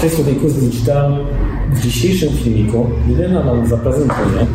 [0.00, 1.16] Cześć, tutaj Kurs Digital.
[1.72, 4.46] W dzisiejszym filmiku Milena nam zaprezentuje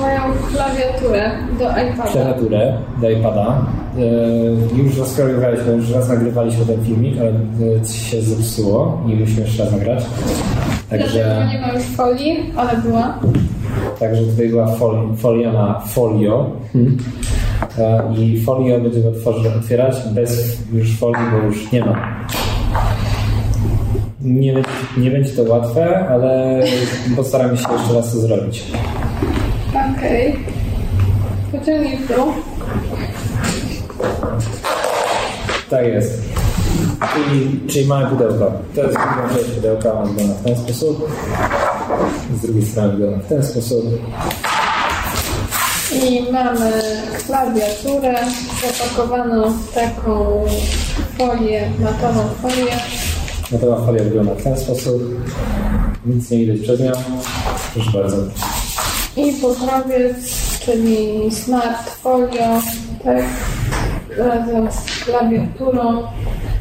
[0.00, 0.20] Moją
[0.52, 2.10] klawiaturę do iPada.
[2.12, 3.66] klawiaturę do iPada.
[3.98, 9.40] E, Już rozprawialiśmy, już raz nagrywaliśmy ten filmik, ale e, coś się zepsuło i musimy
[9.40, 10.04] jeszcze raz nagrać.
[10.88, 13.18] Dlatego Także, nie ma już folii, ale była.
[14.00, 16.50] także tutaj była fol, folia na folio.
[16.72, 16.96] Hmm.
[18.18, 21.94] I folio będziemy otworzyć, otwierać bez już folii, bo już nie ma.
[24.20, 26.62] Nie, będzie- nie będzie to łatwe, ale
[27.16, 28.64] postaramy się jeszcze raz to zrobić.
[29.96, 30.36] Okej.
[31.52, 32.32] Pociągnij w dół.
[35.70, 36.22] Tak jest.
[37.14, 38.52] Czyli, czyli małe pudełko.
[38.74, 41.10] To jest druga część pudełka, wygląda w ten sposób.
[42.36, 43.84] Z drugiej strony wygląda w ten sposób.
[46.02, 46.72] I mamy
[47.26, 48.14] klawiaturę
[48.78, 50.44] zapakowaną w taką
[51.18, 52.72] folię, matową folię.
[53.52, 55.02] Gotowa folia wygląda w ten sposób.
[56.06, 56.92] Nic nie widać przed nią.
[57.74, 58.16] Proszę bardzo.
[59.16, 60.16] I pokrowiec,
[60.64, 62.60] czyli smart folio,
[63.04, 63.24] tak,
[64.18, 66.02] razem z klawiaturą.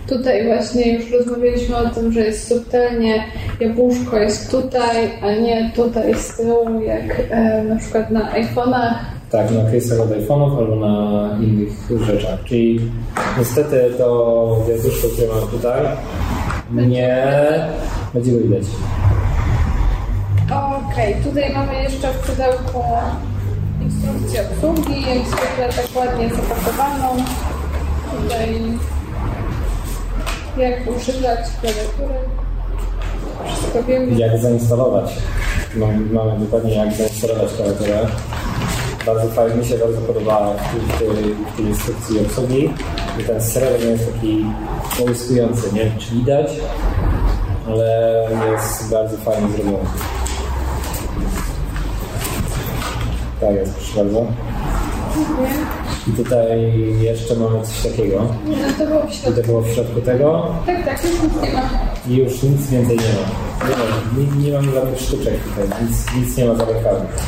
[0.08, 3.24] Tutaj właśnie już rozmawialiśmy o tym, że jest subtelnie,
[3.60, 8.94] jabłuszko jest tutaj, a nie tutaj z tyłu, jak e, na przykład na iPhone'ach.
[9.32, 12.44] Tak, na case'ach od iPhone'ów albo na innych rzeczach.
[12.44, 12.92] Czyli
[13.38, 15.82] niestety to wiatruszko, które mam tutaj,
[16.72, 17.26] nie
[18.14, 18.64] będzie go widać.
[20.92, 22.84] Okej, tutaj mamy jeszcze w pudełku
[23.82, 27.24] instrukcję obsługi, jak zwykle tak ładnie zapakowaną.
[28.12, 28.62] Tutaj
[30.58, 32.20] jak używać klawiatury.
[33.46, 34.20] Wszystko wiemy.
[34.20, 35.14] jak zainstalować.
[35.76, 38.08] Mamy, mamy dokładnie jak zainstalować klawiaturę.
[39.06, 41.08] Bardzo fajnie, mi się bardzo podoba w tej,
[41.54, 42.70] w tej instrukcji obsługi.
[43.20, 44.46] I ten srebrny jest taki
[44.98, 46.48] połyskujący, nie wiem czy widać,
[47.68, 49.78] ale jest bardzo fajnie zrobiony.
[53.42, 54.26] Tak jest, proszę bardzo.
[56.08, 58.22] I tutaj jeszcze mamy coś takiego.
[58.46, 59.42] Nie, no to było w środku.
[59.42, 61.70] to było w środku tego Tak, tak, już nic nie ma.
[62.08, 63.68] i już nic więcej nie ma.
[63.70, 63.86] Nie, ma,
[64.42, 67.26] nie, nie mamy żadnych sztuczek tutaj, nic, nic nie ma zamykanych.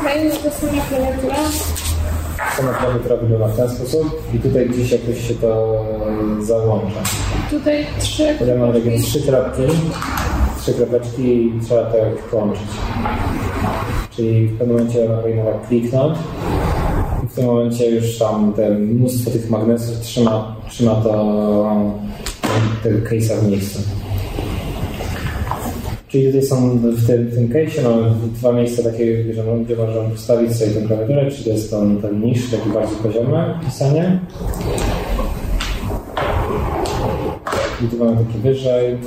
[0.00, 1.34] Okej, no to sama klawiatura.
[2.56, 5.84] Sama klawiatura wygląda w ten sposób i tutaj gdzieś jakoś się to
[6.40, 7.00] załącza.
[7.50, 9.62] Tutaj trzy Tutaj mamy takie trzy kropki,
[10.60, 12.66] trzy kropeczki i trzeba to jak połączyć.
[14.10, 16.18] Czyli w pewnym momencie powinno tak kliknąć
[17.24, 21.10] i w tym momencie już tam te mnóstwo tych magnesów trzyma, trzyma to
[22.82, 23.78] tego case'a w miejscu.
[26.08, 27.48] Czyli tutaj są w tym, w tym
[27.84, 32.20] mamy dwa miejsca takie, że gdzie możemy postawić sobie tę klawiaturę, czyli jest ten, ten
[32.20, 34.20] niż, taki bardziej poziomy pisanie.
[37.84, 38.98] I tu mamy takie wyżej,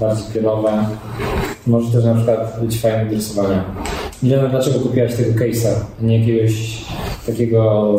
[0.00, 0.86] bardziej pionowe.
[1.66, 3.64] Może też na przykład być fajne do rysowania.
[4.22, 5.70] Milena, dlaczego kupiłaś tego case'a,
[6.00, 6.84] nie jakiegoś
[7.26, 7.92] takiego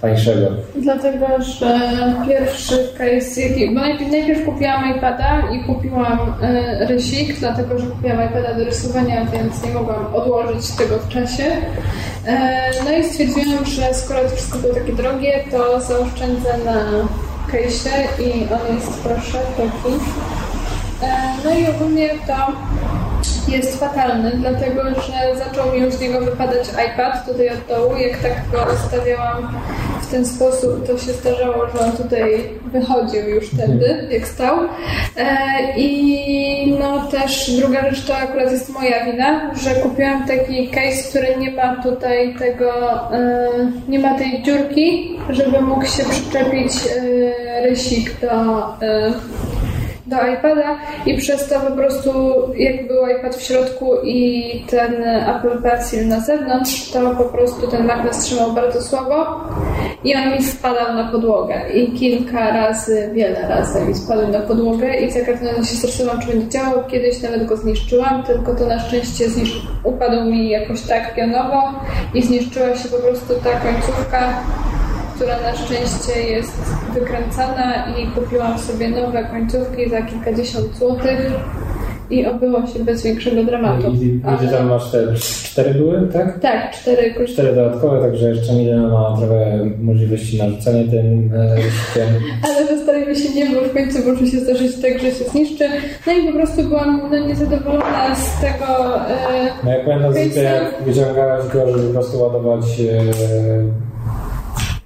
[0.00, 0.46] tańszego?
[0.76, 1.80] Dlatego, że
[2.28, 3.40] pierwszy case,
[3.74, 9.24] bo najpierw, najpierw kupiłam iPada i kupiłam e, rysik, dlatego że kupiłam iPada do rysowania,
[9.24, 11.44] więc nie mogłam odłożyć tego w czasie.
[12.26, 16.84] E, no i stwierdziłam, że skoro to wszystko było takie drogie, to zaoszczędzę na
[17.52, 19.94] case'ie i on jest proszę taki.
[21.02, 22.52] E, no i ogólnie to
[23.48, 27.96] jest fatalny, dlatego że zaczął mi już z niego wypadać iPad tutaj od dołu.
[27.96, 29.48] Jak tak go ustawiałam
[30.02, 34.58] w ten sposób, to się zdarzało, że on tutaj wychodził już wtedy, jak stał.
[35.16, 35.28] E,
[35.76, 41.36] I no też druga rzecz to akurat jest moja wina, że kupiłam taki case, który
[41.36, 42.72] nie ma tutaj tego,
[43.12, 43.48] e,
[43.88, 48.30] nie ma tej dziurki, żeby mógł się przyczepić e, rysik do
[50.10, 52.10] do iPada i przez to po prostu
[52.56, 57.86] jak był iPad w środku i ten Apple Pencil na zewnątrz, to po prostu ten
[57.86, 59.40] magnes trzymał bardzo słabo
[60.04, 64.94] i on mi spadał na podłogę i kilka razy, wiele razy mi spadł na podłogę
[64.94, 66.84] i za każdym razem się stresowałam, czy będzie działał.
[66.88, 69.24] Kiedyś nawet go zniszczyłam, tylko to na szczęście
[69.84, 71.62] upadł mi jakoś tak pionowo
[72.14, 74.42] i zniszczyła się po prostu ta końcówka
[75.20, 76.52] która na szczęście jest
[76.94, 81.32] wykręcana i kupiłam sobie nowe końcówki za kilkadziesiąt złotych
[82.10, 83.90] i obyło się bez większego dramatu.
[83.90, 86.38] I, i tam masz te cztery były, tak?
[86.38, 87.32] Tak, cztery koszty.
[87.32, 91.56] Cztery dodatkowe, także jeszcze Milena ma trochę możliwości narzucenia tym e.
[92.42, 95.64] Ale postarajmy się nie, bo w końcu może się zdarzyć tak, że się zniszczy.
[96.06, 98.96] No i po prostu byłam no, niezadowolona z tego.
[99.10, 103.90] E, No ja pamiętam zwykle, jak wyciągałaś go, żeby po prostu ładować e,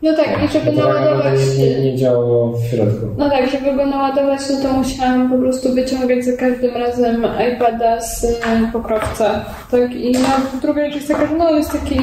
[0.05, 1.41] No tak, i żeby tak naładować...
[1.59, 3.07] nie, nie, działało w środku.
[3.19, 8.01] No tak, żeby go naładować, no to musiałam po prostu wyciągać za każdym razem iPada
[8.01, 8.29] z e,
[8.73, 9.45] pokrowca.
[9.71, 10.29] Tak, i no,
[10.63, 12.01] druga rzecz jest taka, że no jest taki,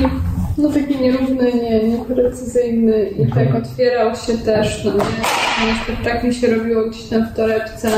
[0.58, 3.48] no taki nierówny, nie, nieprecyzyjny i Mhm.
[3.48, 7.90] tak otwierał się też, no nie, na tak mi się robiło gdzieś tam w torebce.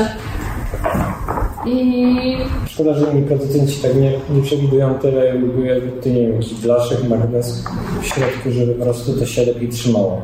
[1.66, 7.64] I Szkoda, że inni producenci tak nie, nie przewidują tyle, jakby nie wiem, blaszek, magnes
[8.02, 10.20] w środku, żeby po prostu to się lepiej trzymało.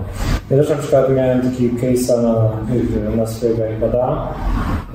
[0.51, 4.35] Ja też na przykład miałem taki case'a na, na swojego iPada,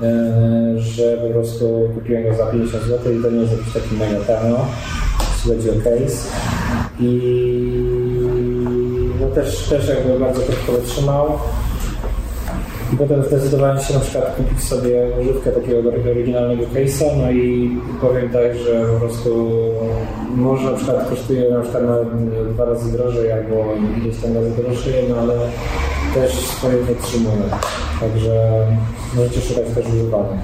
[0.02, 3.94] e, że po prostu kupiłem go za 50 zł i to nie jest jakiś taki
[3.94, 4.66] mega tanio,
[5.34, 6.28] jeśli chodzi o case.
[7.00, 7.20] I
[9.20, 11.38] no też, też jakby bardzo krótko wytrzymał.
[12.92, 18.30] I potem zdecydowałem się na przykład kupić sobie używkę takiego oryginalnego case'a, no i powiem
[18.30, 19.48] tak, że po prostu
[20.36, 22.08] może na przykład kosztuje na przykład nawet
[22.52, 23.64] dwa razy drożej albo
[24.00, 25.34] gdzieś tam razy drożej, no ale
[26.14, 27.42] też swoje wytrzymuje.
[28.00, 28.66] Także
[29.14, 30.40] możecie szukać też używanych.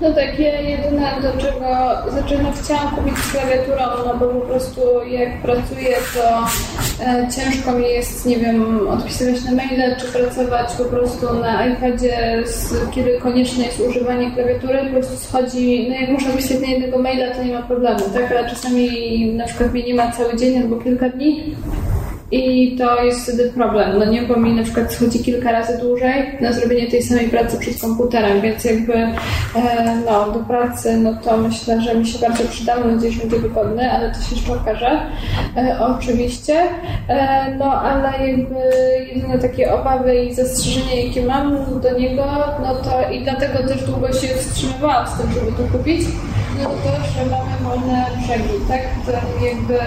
[0.00, 1.66] No tak, ja jedyne do czego,
[2.10, 4.80] znaczy no chciałam kupić z klawiaturą, no bo po prostu
[5.10, 6.46] jak pracuję, to
[7.36, 12.74] ciężko mi jest, nie wiem, odpisywać na maile, czy pracować po prostu na iPadzie, z,
[12.90, 17.34] kiedy konieczne jest używanie klawiatury, po prostu schodzi, no jak muszę odpisać na jednego maila,
[17.34, 20.76] to nie ma problemu, tak, ale czasami na przykład mnie nie ma cały dzień albo
[20.76, 21.54] kilka dni,
[22.34, 26.38] i to jest wtedy problem, no nie, bo mi na przykład schodzi kilka razy dłużej
[26.40, 29.12] na zrobienie tej samej pracy przed komputerem, więc jakby e,
[30.06, 33.38] no, do pracy, no to myślę, że mi się bardzo przyda, mam nadzieję, że będzie
[33.38, 35.00] wygodny, ale to się jeszcze okaże,
[35.56, 36.60] e, oczywiście,
[37.08, 38.60] e, no ale jakby
[39.14, 42.26] jedyne takie obawy i zastrzeżenia, jakie mam do niego,
[42.62, 46.00] no to i dlatego też długo się wstrzymywałam z tym, żeby to kupić,
[46.62, 49.78] no to, że mamy wolne brzegi, tak, to jakby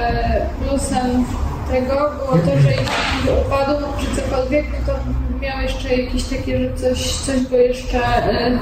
[0.68, 1.26] plusem
[1.72, 5.00] tego było to, że jeśli upadł czy cokolwiek, no to
[5.42, 8.60] miał jeszcze jakieś takie, że coś, coś go jeszcze e,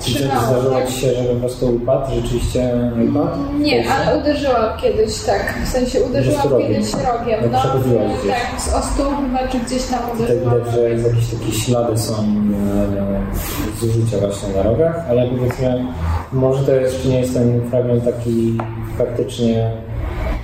[0.00, 0.40] Czy trzymało.
[0.46, 0.88] zdarzyło Tak?
[0.88, 2.70] Ci się, że po prostu upadł rzeczywiście
[3.08, 3.38] iPad?
[3.60, 5.54] Nie, ale uderzyła kiedyś, tak.
[5.64, 7.40] W sensie uderzyłam kiedyś rogiem.
[7.52, 8.30] No, gdzieś.
[8.32, 10.54] tak, z ostu chyba, czy gdzieś tam Tak uderzyłam.
[10.58, 15.84] widać, że jakieś takie ślady są e, zużycia właśnie na rogach, ale powiedzmy,
[16.32, 18.58] może to jeszcze nie jest ten fragment taki
[18.98, 19.70] faktycznie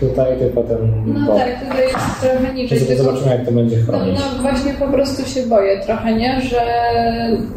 [0.01, 1.37] tutaj, tylko ten No bok.
[1.39, 2.79] tak, tutaj jest trochę niżej.
[2.81, 4.19] Tylko- zobaczymy, jak to będzie No, chronić.
[4.37, 6.41] no właśnie po prostu się boję trochę, nie?
[6.41, 6.61] Że,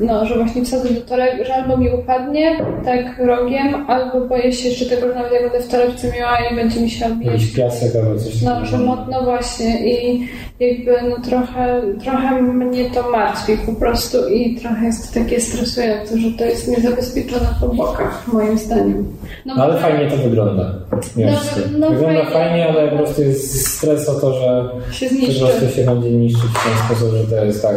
[0.01, 2.55] no, że właśnie wsadzę do torebki, że albo mi upadnie
[2.85, 6.55] tak rogiem, albo boję się jeszcze tego, że nawet jak będę w torebce miała i
[6.55, 7.33] będzie mi się odbijać.
[7.33, 10.27] Jakiś piasek albo coś No, że mo- no właśnie i
[10.59, 16.31] jakby no trochę, trochę mnie to martwi po prostu i trochę jest takie stresujące, że
[16.37, 19.05] to jest niezabezpieczone po bokach, moim zdaniem.
[19.45, 20.73] No, No, ale bo- fajnie to wygląda.
[21.17, 21.31] No,
[21.79, 22.30] no wygląda fajnie.
[22.33, 25.45] Fajnie, ale po prostu jest stres o to, że się po zniszczy.
[25.45, 27.75] prostu się będzie niszczyć w ten sposób, że to jest tak,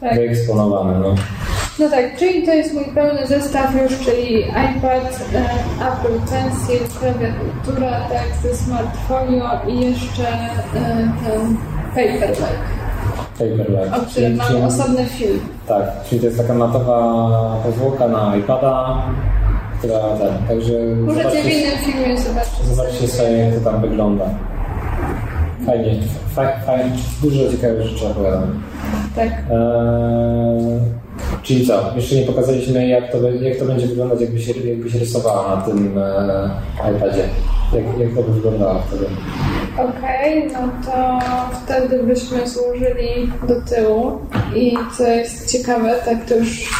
[0.00, 0.14] Tak.
[0.14, 0.98] wyeksponowane.
[0.98, 1.14] No.
[1.78, 5.40] No tak, czyli to jest mój pełny zestaw już, czyli iPad, e,
[5.88, 11.56] Apple Pencil, klawiatura, tak, ze smartfolio i jeszcze e, ten
[11.94, 12.40] paperback,
[13.38, 13.96] Paperback.
[14.02, 15.40] o którym mam Czyli- osobny film.
[15.68, 16.98] Tak, czyli to jest taka matowa
[17.62, 19.02] powłoka na iPada,
[19.78, 22.64] która tak, także Możecie w zobaczcie, innym filmie zobaczyć.
[22.64, 24.24] zobaczcie sobie jak to tam wygląda.
[25.66, 25.94] Fajnie,
[26.34, 26.90] fajnie, fajnie
[27.22, 28.62] dużo ciekawych rzeczy opowiadam.
[29.16, 29.28] Tak.
[29.28, 30.80] Eee,
[31.42, 35.62] czyli co, jeszcze nie pokazaliśmy jak to, jak to będzie wyglądać jakbyś, jakbyś rysowała na
[35.62, 36.50] tym e,
[36.96, 37.22] iPadzie.
[37.74, 39.06] Jak, jak to by wyglądało wtedy?
[39.78, 41.18] Okej, no to
[41.64, 44.18] wtedy byśmy złożyli do tyłu
[44.56, 46.70] i co jest ciekawe, tak to już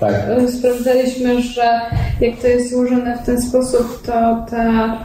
[0.00, 1.80] Tak, e, sprawdzaliśmy, że
[2.20, 4.12] jak to jest złożone w ten sposób, to
[4.50, 4.98] ta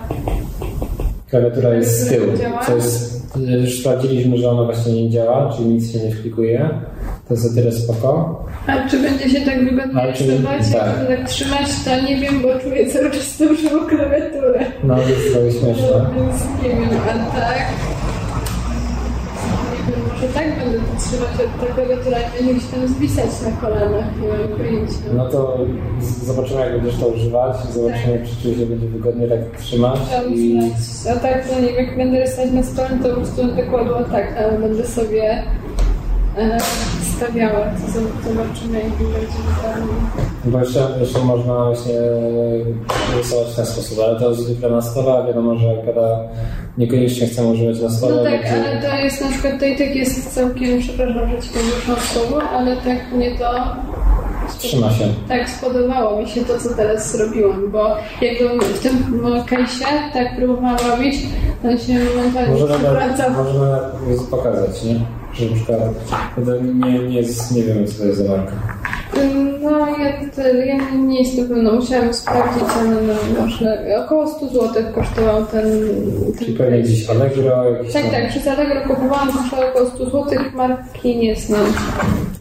[1.30, 2.28] klawiatura jest z tyłu,
[2.68, 3.22] co jest,
[3.64, 6.70] już sprawdziliśmy, że ona właśnie nie działa, czyli nic się nie wklikuje.
[7.28, 8.44] To jest o tyle spoko.
[8.68, 11.08] A czy będzie się tak wygodnie czy- tak.
[11.08, 14.66] tak trzymać, to nie wiem, bo czuję cały czas tą żywą klawiaturę.
[14.84, 16.06] No, to jest trochę śmieszne.
[16.16, 17.95] Więc nie wiem, a tak...
[20.26, 24.06] Może tak będę to trzymać, a ta klawiatura nie będzie gdzieś tam zwisać na kolanach,
[24.22, 24.94] nie mam pojęcia.
[25.18, 25.58] No to
[26.24, 27.58] zobaczymy, jak będziesz to używać.
[27.74, 30.00] Zobaczymy, czy czuje się będzie wygodnie tak trzymać.
[30.36, 30.60] I
[31.22, 34.38] tak to nie wiem, jak będę rysować na stole, to po prostu będę kładła tak,
[34.38, 35.44] ale będę sobie
[37.18, 37.92] stawiała, to
[38.30, 39.94] zobaczymy, jak będzie wygodnie.
[40.46, 41.94] Bo jeszcze, jeszcze można właśnie
[43.18, 46.20] rysować w ten sposób, ale to zwykle na stole, a wiadomo, że iPada
[46.78, 48.16] niekoniecznie chcemy używać na stole.
[48.16, 51.50] No tak, gdzie- ale to jest na przykład, i tak jest całkiem, przepraszam, że ci
[51.50, 53.52] to wyszło słowo, ale tak mnie to
[54.60, 55.08] Trzyma się.
[55.28, 58.98] tak spodobało mi się to, co teraz zrobiłam, bo jakbym w tym
[59.50, 61.16] case'ie tak próbowałam robić,
[61.64, 62.90] to się momentalnie Możemy,
[63.38, 64.96] możemy pokazać, nie?
[65.40, 65.80] Że na przykład
[66.76, 67.22] nie, nie,
[67.56, 68.52] nie wiem, co to jest za marka.
[69.62, 73.72] No, ja, ja nie jestem pewna, musiałam sprawdzić, ale no, można,
[74.06, 75.66] około 100 zł kosztował ten...
[76.40, 77.64] Czyli pewnie gdzieś Allegro,
[77.94, 78.12] Tak, tam...
[78.12, 80.24] tak, przez Allegro kupowałam, kosztowało około 100 zł,
[80.56, 81.66] marki nie znam.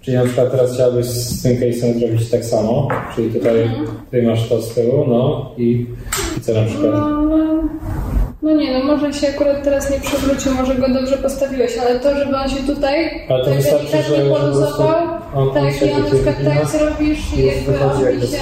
[0.00, 3.86] Czyli na przykład teraz chciałabyś z tym case'em zrobić tak samo, czyli tutaj, Mhm.
[4.04, 5.86] tutaj masz to z tyłu, no i,
[6.38, 6.92] i co na przykład?
[6.92, 7.62] No, no,
[8.44, 12.18] no nie, no może się akurat teraz nie przewrócił, może go dobrze postawiłeś, ale to,
[12.18, 14.88] żeby on się tutaj Ale to tak wystarczy, delikatnie że- po poluzował,
[15.54, 18.36] tak, i on na przykład tak zrobisz i jakby on mi się...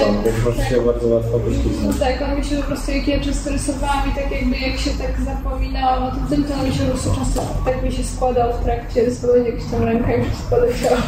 [0.57, 1.99] tak, się bardzo łatwo no poślizgnąć.
[1.99, 4.91] tak, on mi się po prostu, jak ja często rysowałam i tak jakby jak się
[4.91, 8.05] tak zapominałam o tym, tym to on mi się po prostu często tak mi się
[8.05, 11.03] składał w trakcie rysowania, jak się tam ręka już poleciała.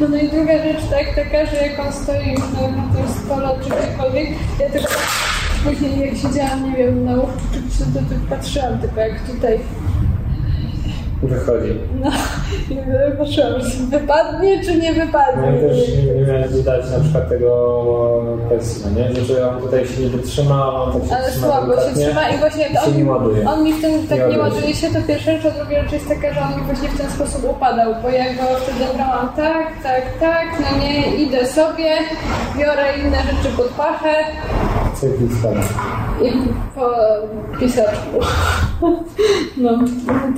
[0.00, 3.06] No, no i druga rzecz tak, taka, że jak on stoi już na, na tym
[3.24, 4.28] stole czy gdziekolwiek,
[4.60, 4.92] ja tylko
[5.64, 9.58] później jak siedziałam, nie wiem, na łóżku czy przy to tak patrzyłam tylko jak tutaj,
[11.22, 11.74] Wychodzi.
[12.00, 12.10] no
[13.14, 15.42] i patrzyłam, czy wypadnie czy nie wypadnie.
[15.50, 17.50] No i też nie, nie miałem widać na przykład tego
[18.48, 19.14] pensji, no nie?
[19.14, 22.38] Znaczy on tutaj się nie wytrzyma, on tak się Ale trzyma słabo się trzyma i
[22.38, 23.48] właśnie się nie ładuje.
[23.50, 25.82] on mi w tym tak Nie nie ładuje ładuje się, to pierwsza rzecz, a druga
[25.82, 28.94] rzecz jest taka, że on mi właśnie w ten sposób upadał, bo ja go wtedy
[28.94, 31.90] brałam tak, tak, tak, no nie, idę sobie,
[32.58, 34.14] biorę inne rzeczy pod pachę
[36.22, 36.32] I
[36.74, 36.90] po
[37.60, 38.18] pisaczku.
[39.56, 39.70] No,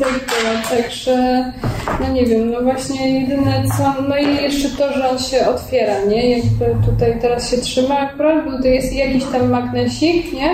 [0.00, 1.52] tak było, także,
[2.00, 6.04] no nie wiem, no właśnie jedyne co, no i jeszcze to, że on się otwiera,
[6.08, 10.50] nie, jakby tutaj teraz się trzyma akurat, bo to jest jakiś tam magnesik, nie?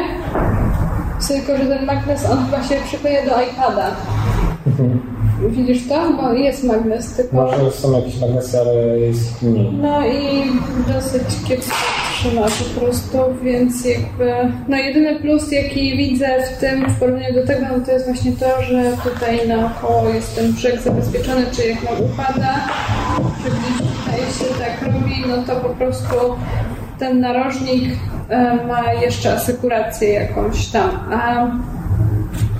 [1.28, 3.90] Tylko, że ten magnes, on chyba się przykleja do iPada.
[5.48, 6.12] Widzisz to?
[6.12, 7.36] Bo jest magnes, tylko...
[7.36, 9.72] Może są jakieś magnesy, ale jest mniej.
[9.72, 10.42] No i
[10.94, 11.76] dosyć kiepsko
[12.20, 14.32] trzyma po prostu, więc jakby...
[14.68, 18.32] No jedyny plus, jaki widzę w tym w porównaniu do tego, no to jest właśnie
[18.32, 22.54] to, że tutaj naokoło jest ten brzeg zabezpieczony, czy jak nam upada,
[23.44, 26.14] czy gdzieś tutaj się tak robi, no to po prostu
[26.98, 27.92] ten narożnik
[28.28, 31.46] e, ma jeszcze asekurację jakąś tam, a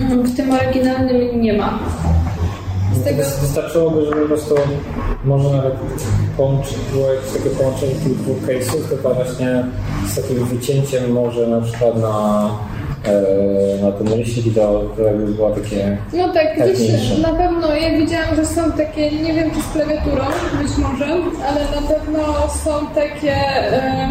[0.00, 1.78] w tym oryginalnym nie ma.
[3.04, 3.22] Tego...
[3.22, 4.54] Wys- Wystarczyłoby, żeby po prostu
[5.24, 5.74] może nawet
[6.36, 9.64] połączyć, było jakieś takie połączenie tych dwóch case'ów, tylko właśnie
[10.08, 12.50] z takim wycięciem może na przykład na,
[13.04, 17.98] e, na ten rysik do którego by było takie No tak, gdzieś na pewno ja
[17.98, 20.24] widziałam, że są takie, nie wiem czy z klawiaturą,
[20.62, 21.04] być może,
[21.48, 22.18] ale na pewno
[22.64, 23.32] są takie.
[23.32, 24.08] E,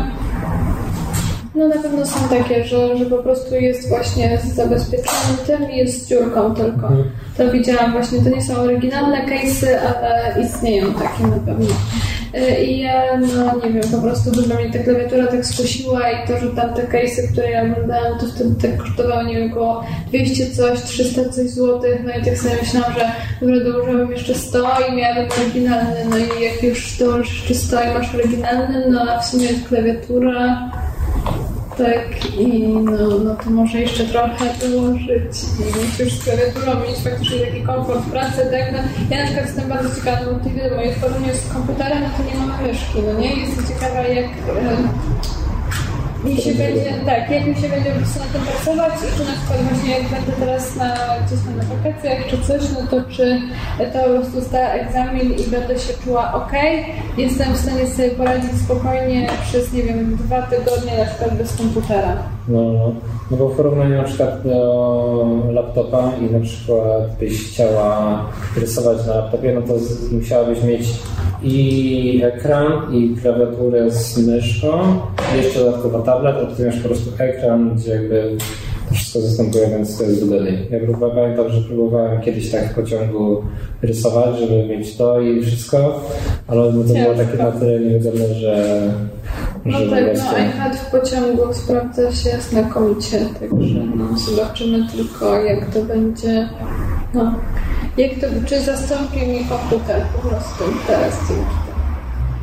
[1.60, 5.78] no na pewno są takie, że, że po prostu jest właśnie z zabezpieczonym tym i
[5.78, 6.90] jest dziurką tylko.
[7.38, 11.76] To widziałam właśnie, to nie są oryginalne case'y, ale istnieją takie na pewno.
[12.34, 16.28] E, I ja, no nie wiem, po prostu chyba mnie ta klawiatura tak skusiła i
[16.28, 19.84] to, że tam te case'y, które ja oglądałam, to wtedy tak kosztowały, nie wiem, około
[20.08, 23.12] 200 coś, 300 coś złotych, no i tak sobie myślałam, że
[23.42, 27.94] dobra, dołożyłabym jeszcze 100 i miałabym oryginalny, no i jak już dołożysz jeszcze 100 i
[27.94, 30.72] masz oryginalny, no a w sumie klawiatura,
[31.80, 37.40] tak i no, no to może jeszcze trochę dołożyć i musisz z klawiaturą mieć faktycznie
[37.40, 38.72] taki komfort pracy, tak?
[38.72, 42.10] No, ja na przykład jestem bardzo ciekawa, bo ty wiadomo, jak porównujesz z komputerem, no
[42.18, 43.36] to nie mamy myszki, no nie?
[43.36, 44.30] Jestem ciekawa jak e,
[46.24, 49.62] mi się będzie, tak, jak mi się będzie na tym pracować i czy na przykład
[49.70, 50.96] właśnie jak będę teraz na,
[51.26, 53.42] gdzieś tam na wakacjach czy coś, no to czy
[53.94, 56.52] to po prostu zda egzamin i będę się czuła ok,
[57.18, 62.39] jestem w stanie sobie poradzić spokojnie przez, nie wiem, dwa tygodnie na przykład bez komputera.
[62.50, 63.38] No, no.
[63.38, 68.26] bo w porównaniu na przykład do laptopa i na przykład byś chciała
[68.62, 70.82] rysować na laptopie, no to z- musiałabyś mieć
[71.44, 74.68] i ekran, i klawiaturę z myszką,
[75.34, 78.38] i jeszcze dodatkowo tablet, a ty masz po prostu ekran, gdzie jakby
[78.90, 80.68] to wszystko zastępuje, więc to jest wygodniej.
[80.72, 83.42] Ja próbowałem, pamiętam, że próbowałem kiedyś tak w pociągu
[83.82, 86.02] rysować, żeby mieć to i wszystko,
[86.48, 88.82] ale no to było takie na tyle niewygodne, że...
[89.66, 95.82] No tak, no iPad w pociągu sprawdza się znakomicie, także no, zobaczymy tylko jak to
[95.82, 96.50] będzie,
[97.14, 97.34] no,
[97.98, 101.18] jak to, czy zastąpi mi komputer po prostu teraz.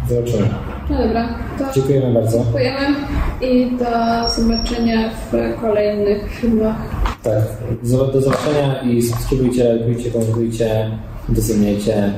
[0.08, 0.48] Zobaczymy.
[0.90, 2.38] No dobra, to Dziękujemy bardzo.
[2.38, 2.96] dziękujemy
[3.40, 6.76] i do zobaczenia w kolejnych filmach.
[7.22, 7.42] Tak.
[7.82, 10.90] Do do zobaczenia i subskrybujcie, lajkujcie, komentujcie,
[11.28, 12.12] doceniajcie.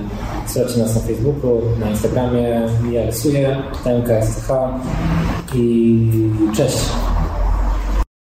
[0.47, 2.69] Słuchajcie nas na Facebooku, na Instagramie.
[2.93, 4.50] Ja rysuję, MKSCH
[5.55, 6.11] i
[6.57, 6.79] cześć.